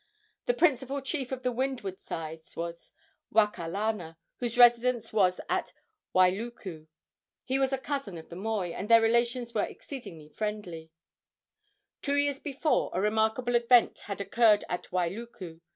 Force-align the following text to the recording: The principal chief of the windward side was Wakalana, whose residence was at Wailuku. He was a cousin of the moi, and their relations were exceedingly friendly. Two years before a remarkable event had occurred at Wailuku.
The 0.47 0.55
principal 0.55 0.99
chief 0.99 1.31
of 1.31 1.43
the 1.43 1.51
windward 1.51 1.99
side 1.99 2.41
was 2.55 2.91
Wakalana, 3.31 4.17
whose 4.37 4.57
residence 4.57 5.13
was 5.13 5.39
at 5.47 5.73
Wailuku. 6.15 6.87
He 7.43 7.59
was 7.59 7.71
a 7.71 7.77
cousin 7.77 8.17
of 8.17 8.29
the 8.29 8.35
moi, 8.35 8.69
and 8.71 8.89
their 8.89 8.99
relations 8.99 9.53
were 9.53 9.61
exceedingly 9.61 10.27
friendly. 10.29 10.89
Two 12.01 12.15
years 12.17 12.39
before 12.39 12.89
a 12.95 12.99
remarkable 12.99 13.53
event 13.53 13.99
had 14.07 14.19
occurred 14.19 14.63
at 14.67 14.91
Wailuku. 14.91 15.59